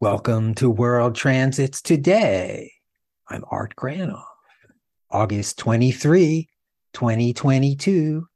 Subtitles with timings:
[0.00, 2.72] Welcome to World Transits Today.
[3.28, 4.24] I'm Art Granoff.
[5.10, 6.48] August 23,
[6.94, 8.26] 2022.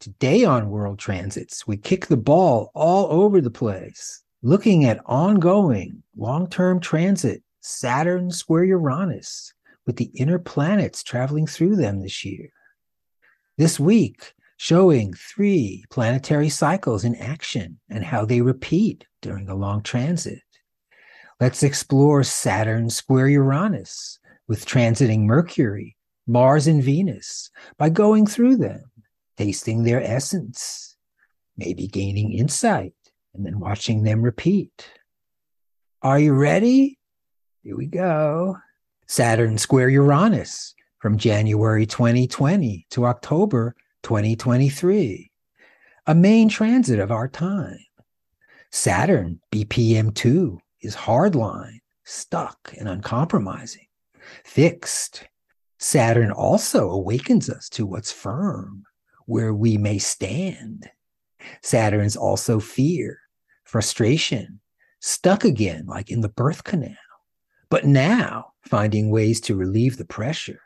[0.00, 6.02] Today on World Transits, we kick the ball all over the place, looking at ongoing
[6.14, 9.54] long term transit, Saturn square Uranus,
[9.86, 12.50] with the inner planets traveling through them this year.
[13.56, 19.82] This week, showing three planetary cycles in action and how they repeat during a long
[19.82, 20.42] transit.
[21.44, 25.94] Let's explore Saturn square Uranus with transiting Mercury,
[26.26, 28.90] Mars, and Venus by going through them,
[29.36, 30.96] tasting their essence,
[31.58, 32.94] maybe gaining insight,
[33.34, 34.88] and then watching them repeat.
[36.00, 36.98] Are you ready?
[37.62, 38.56] Here we go.
[39.06, 45.30] Saturn square Uranus from January 2020 to October 2023,
[46.06, 47.84] a main transit of our time.
[48.70, 53.86] Saturn, BPM 2, is hardline, stuck, and uncompromising.
[54.44, 55.26] Fixed.
[55.78, 58.84] Saturn also awakens us to what's firm,
[59.26, 60.90] where we may stand.
[61.62, 63.18] Saturn's also fear,
[63.64, 64.60] frustration,
[65.00, 66.96] stuck again, like in the birth canal,
[67.68, 70.60] but now finding ways to relieve the pressure.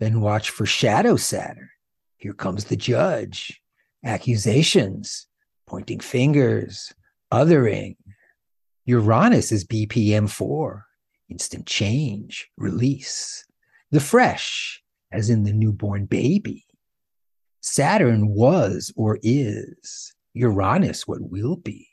[0.00, 1.70] Then watch for shadow Saturn.
[2.16, 3.60] Here comes the judge,
[4.04, 5.26] accusations,
[5.66, 6.92] pointing fingers,
[7.32, 7.96] othering,
[8.84, 10.84] Uranus is BPM 4,
[11.28, 13.44] instant change, release.
[13.92, 16.66] The fresh, as in the newborn baby.
[17.60, 21.86] Saturn was or is, Uranus what will be.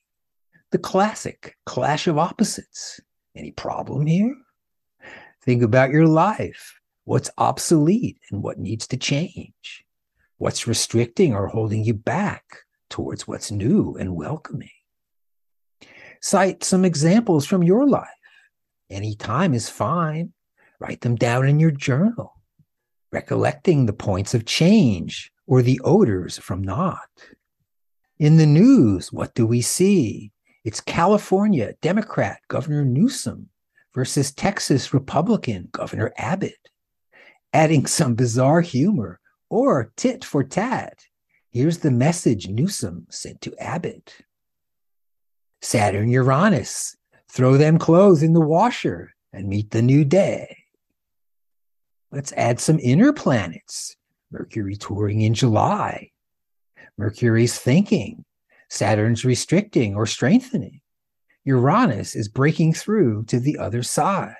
[0.72, 3.00] The classic clash of opposites.
[3.36, 4.36] Any problem here?
[5.44, 6.80] Think about your life.
[7.04, 9.86] What's obsolete and what needs to change?
[10.38, 12.44] What's restricting or holding you back
[12.90, 14.70] towards what's new and welcoming?
[16.22, 18.08] Cite some examples from your life.
[18.90, 20.34] Any time is fine.
[20.80, 22.42] Write them down in your journal,
[23.12, 27.10] recollecting the points of change or the odors from not.
[28.18, 30.32] In the news, what do we see?
[30.66, 33.50] It's California Democrat Governor Newsom
[33.94, 36.70] versus Texas Republican Governor Abbott.
[37.54, 39.20] Adding some bizarre humor
[39.50, 41.00] or tit for tat,
[41.50, 44.16] here's the message Newsom sent to Abbott.
[45.62, 46.96] Saturn, Uranus.
[47.32, 50.58] Throw them clothes in the washer and meet the new day.
[52.12, 53.96] Let's add some inner planets.
[54.32, 56.12] Mercury touring in July.
[56.98, 58.26] Mercury's thinking.
[58.70, 60.82] Saturn's restricting or strengthening.
[61.44, 64.36] Uranus is breaking through to the other side.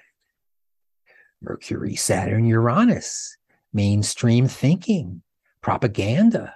[1.42, 3.36] Mercury, Saturn, Uranus,
[3.74, 5.24] mainstream thinking,
[5.62, 6.54] propaganda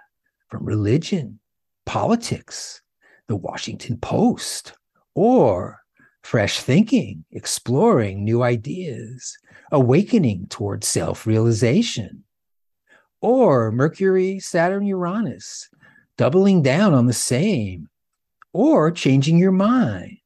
[0.50, 1.40] from religion,
[1.86, 2.83] politics,
[3.28, 4.74] the Washington Post,
[5.16, 5.80] or
[6.24, 9.38] fresh thinking, exploring new ideas,
[9.72, 12.24] awakening towards self realization,
[13.22, 15.70] or Mercury, Saturn, Uranus,
[16.18, 17.90] doubling down on the same,
[18.54, 20.18] or changing your mind.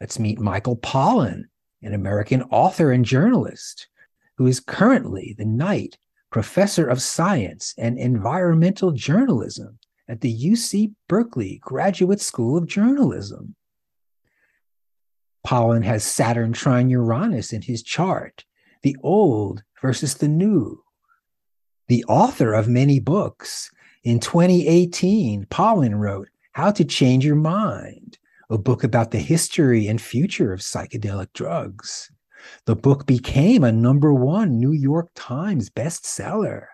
[0.00, 1.44] Let's meet Michael Pollan,
[1.82, 3.88] an American author and journalist
[4.36, 5.98] who is currently the Knight
[6.30, 9.78] Professor of Science and Environmental Journalism
[10.08, 13.54] at the UC Berkeley Graduate School of Journalism.
[15.46, 18.44] Pollan has Saturn trine Uranus in his chart,
[18.82, 20.82] the old versus the new.
[21.88, 23.70] The author of many books,
[24.04, 28.18] in 2018, Pollan wrote How to Change Your Mind,
[28.50, 32.10] a book about the history and future of psychedelic drugs.
[32.66, 36.66] The book became a number one New York Times bestseller.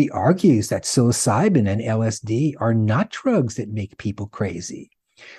[0.00, 4.90] He argues that psilocybin and LSD are not drugs that make people crazy,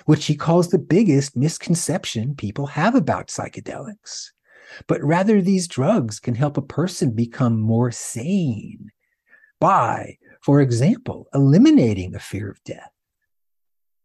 [0.06, 4.28] which he calls the biggest misconception people have about psychedelics.
[4.86, 8.92] But rather, these drugs can help a person become more sane
[9.58, 12.92] by, for example, eliminating the fear of death.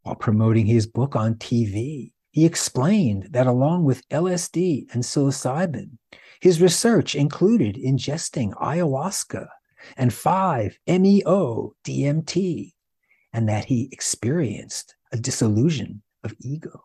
[0.02, 6.00] While promoting his book on TV, he explained that along with LSD and psilocybin,
[6.42, 9.50] his research included ingesting ayahuasca
[9.96, 12.74] and 5 MEO DMT,
[13.34, 16.84] and that he experienced a dissolution of ego.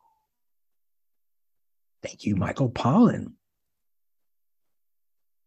[2.03, 3.35] Thank you, Michael Pollan.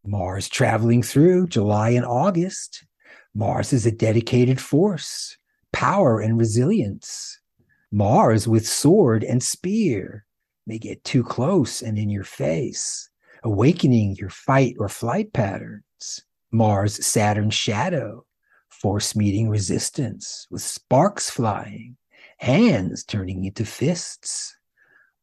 [0.05, 2.85] Mars traveling through July and August.
[3.33, 5.37] Mars is a dedicated force,
[5.73, 7.39] power and resilience.
[7.91, 10.25] Mars with sword and spear
[10.67, 13.09] may get too close and in your face,
[13.43, 16.23] awakening your fight or flight patterns.
[16.55, 18.25] Mars Saturn shadow,
[18.69, 21.97] force meeting resistance with sparks flying,
[22.37, 24.55] hands turning into fists.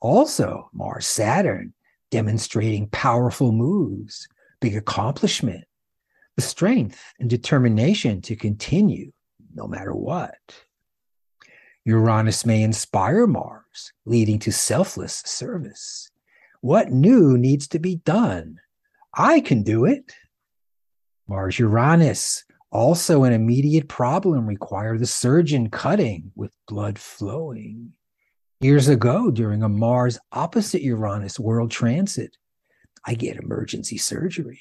[0.00, 1.72] Also, Mars Saturn
[2.10, 4.28] demonstrating powerful moves,
[4.60, 5.64] big accomplishment,
[6.36, 9.10] the strength and determination to continue
[9.54, 10.36] no matter what.
[11.84, 16.10] Uranus may inspire Mars, leading to selfless service.
[16.60, 18.60] What new needs to be done?
[19.14, 20.12] I can do it.
[21.28, 27.92] Mars Uranus, also an immediate problem, require the surgeon cutting with blood flowing.
[28.60, 32.36] Years ago, during a Mars opposite Uranus world transit,
[33.04, 34.60] I get emergency surgery.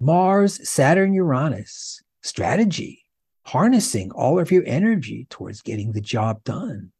[0.00, 3.04] Mars, Saturn, Uranus, strategy,
[3.46, 6.90] harnessing all of your energy towards getting the job done,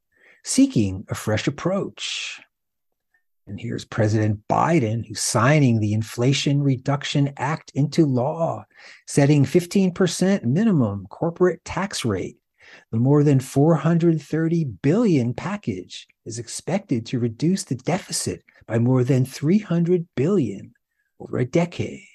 [0.45, 2.41] seeking a fresh approach.
[3.47, 8.65] And here's President Biden, who's signing the Inflation Reduction Act into law,
[9.07, 12.37] setting 15% minimum corporate tax rate.
[12.93, 19.25] The more than 430 billion package is expected to reduce the deficit by more than
[19.25, 20.73] 300 billion
[21.19, 22.07] over a decade.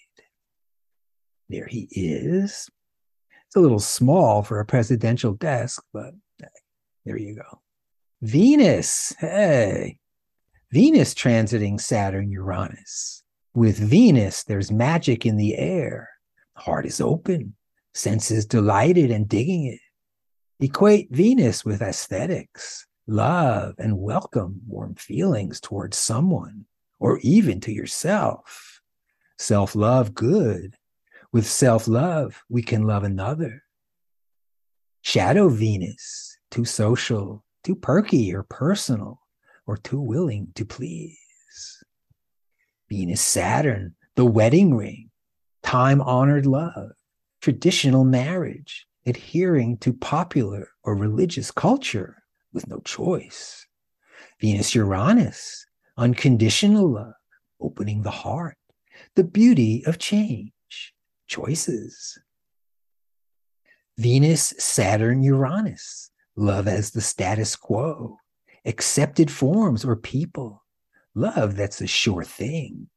[1.49, 2.69] There he is.
[3.47, 6.13] It's a little small for a presidential desk, but
[7.05, 7.61] there you go.
[8.21, 9.99] Venus, hey,
[10.71, 13.23] Venus transiting Saturn, Uranus.
[13.53, 16.09] With Venus, there's magic in the air.
[16.57, 17.55] Heart is open,
[17.93, 19.79] senses delighted and digging it.
[20.59, 26.65] Equate Venus with aesthetics, love, and welcome warm feelings towards someone
[26.99, 28.81] or even to yourself.
[29.37, 30.75] Self love, good.
[31.31, 33.63] With self love, we can love another.
[35.01, 39.21] Shadow Venus, too social, too perky or personal
[39.67, 41.83] or too willing to please.
[42.89, 45.11] Venus Saturn, the wedding ring,
[45.61, 46.91] time honored love,
[47.41, 52.23] traditional marriage, adhering to popular or religious culture
[52.53, 53.67] with no choice.
[54.39, 55.65] Venus Uranus,
[55.97, 57.13] unconditional love,
[57.59, 58.57] opening the heart,
[59.15, 60.93] the beauty of change,
[61.27, 62.17] choices.
[63.97, 68.17] Venus, Saturn, Uranus, love as the status quo,
[68.67, 70.63] accepted forms or people,
[71.15, 72.89] love that's a sure thing.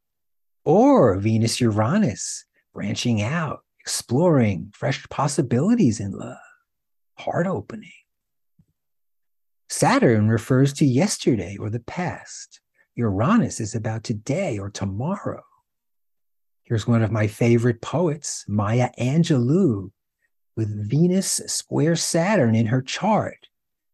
[0.64, 2.44] Or Venus Uranus,
[2.74, 6.36] branching out, exploring fresh possibilities in love,
[7.16, 7.92] heart opening.
[9.68, 12.60] Saturn refers to yesterday or the past.
[12.96, 15.44] Uranus is about today or tomorrow.
[16.64, 19.92] Here's one of my favorite poets, Maya Angelou,
[20.56, 23.46] with Venus square Saturn in her chart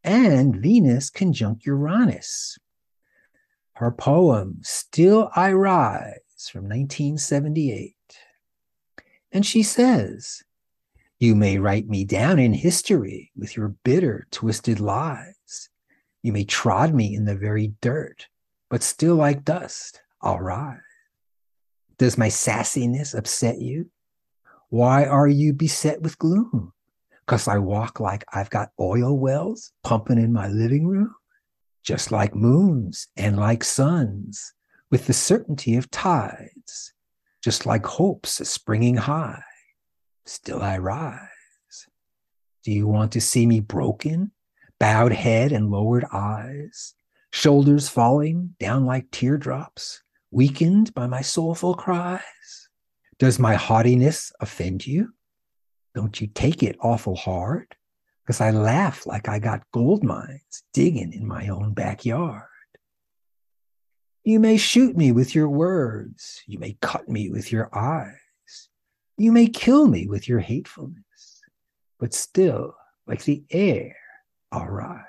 [0.06, 2.58] and Venus conjunct Uranus.
[3.72, 7.94] Her poem, Still I Rise, from 1978.
[9.32, 10.44] And she says,
[11.18, 15.68] You may write me down in history with your bitter, twisted lies.
[16.22, 18.28] You may trod me in the very dirt,
[18.70, 20.78] but still like dust, I'll rise.
[21.98, 23.90] Does my sassiness upset you?
[24.68, 26.72] Why are you beset with gloom?
[27.26, 31.14] Because I walk like I've got oil wells pumping in my living room,
[31.82, 34.52] just like moons and like suns,
[34.90, 36.92] with the certainty of tides,
[37.42, 39.42] just like hopes springing high.
[40.24, 41.28] Still I rise.
[42.62, 44.32] Do you want to see me broken,
[44.78, 46.94] bowed head and lowered eyes,
[47.32, 52.68] shoulders falling down like teardrops, weakened by my soulful cries?
[53.18, 55.12] Does my haughtiness offend you?
[55.96, 57.74] Don't you take it awful hard?
[58.22, 62.44] Because I laugh like I got gold mines digging in my own backyard.
[64.22, 66.42] You may shoot me with your words.
[66.46, 68.68] You may cut me with your eyes.
[69.16, 71.40] You may kill me with your hatefulness.
[71.98, 72.76] But still,
[73.06, 73.96] like the air,
[74.52, 75.00] I'll rise.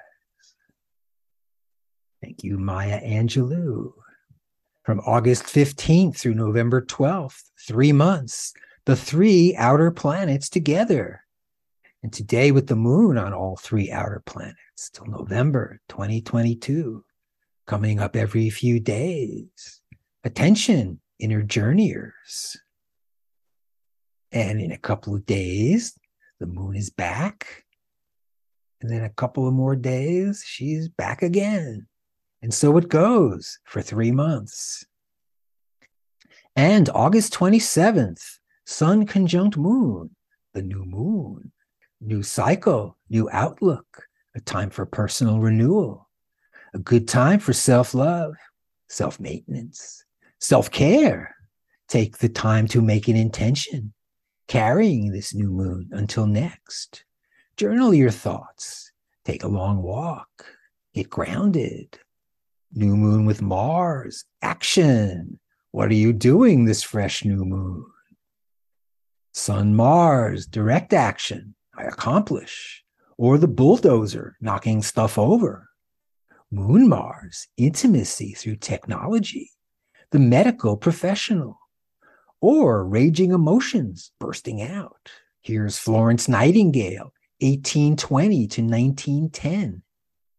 [2.23, 3.91] Thank you, Maya Angelou.
[4.85, 8.53] From August 15th through November 12th, three months,
[8.87, 11.21] the three outer planets together.
[12.01, 17.03] And today, with the moon on all three outer planets till November 2022,
[17.65, 19.81] coming up every few days.
[20.23, 22.55] Attention, inner journeyers.
[24.31, 25.99] And in a couple of days,
[26.39, 27.65] the moon is back.
[28.79, 31.87] And then a couple of more days, she's back again.
[32.41, 34.85] And so it goes for three months.
[36.55, 38.37] And August 27th,
[38.69, 40.13] Sun conjunct moon,
[40.53, 41.53] the new moon,
[42.01, 44.03] new cycle, new outlook,
[44.35, 46.09] a time for personal renewal,
[46.73, 48.33] a good time for self love,
[48.89, 50.03] self maintenance,
[50.41, 51.33] self care.
[51.87, 53.93] Take the time to make an intention,
[54.49, 57.05] carrying this new moon until next.
[57.55, 58.91] Journal your thoughts,
[59.23, 60.45] take a long walk,
[60.93, 61.97] get grounded,
[62.73, 65.39] New moon with Mars, action.
[65.71, 67.85] What are you doing this fresh new moon?
[69.37, 71.53] Sun Mars, direct action.
[71.77, 72.83] I accomplish.
[73.19, 75.69] Or the bulldozer, knocking stuff over.
[76.51, 79.51] Moon Mars, intimacy through technology.
[80.09, 81.59] The medical professional.
[82.41, 85.11] Or raging emotions bursting out.
[85.41, 89.83] Here's Florence Nightingale, 1820 to 1910.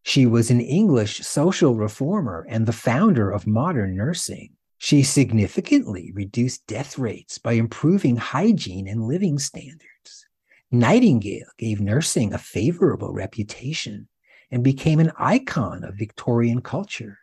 [0.03, 4.57] She was an English social reformer and the founder of modern nursing.
[4.79, 10.27] She significantly reduced death rates by improving hygiene and living standards.
[10.71, 14.09] Nightingale gave nursing a favorable reputation
[14.51, 17.19] and became an icon of Victorian culture,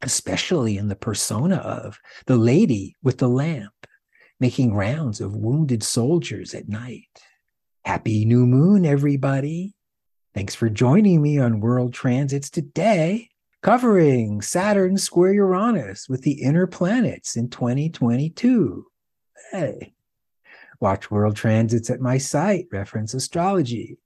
[0.00, 3.86] especially in the persona of the lady with the lamp,
[4.40, 7.22] making rounds of wounded soldiers at night.
[7.84, 9.74] Happy new moon, everybody.
[10.34, 13.28] Thanks for joining me on World Transits today,
[13.62, 18.86] covering Saturn square Uranus with the inner planets in 2022.
[19.50, 19.94] Hey,
[20.80, 23.98] watch World Transits at my site, Reference Astrology.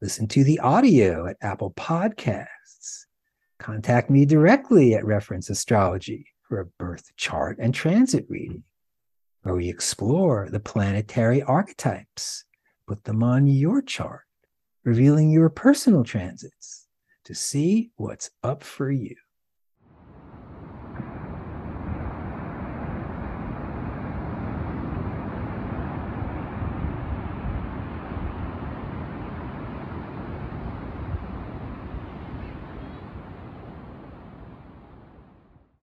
[0.00, 3.06] Listen to the audio at Apple Podcasts.
[3.58, 8.62] Contact me directly at Reference Astrology for a birth chart and transit reading,
[9.42, 12.44] where we explore the planetary archetypes
[12.86, 14.24] put them on your chart,
[14.84, 16.83] revealing your personal transits
[17.24, 19.16] to see what's up for you.